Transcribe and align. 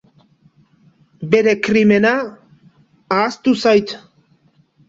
Bere 1.33 1.53
krimena 1.69 2.15
ahaztu 3.19 3.55
zait. 3.67 3.95